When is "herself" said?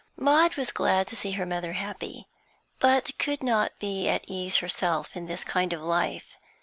4.57-5.15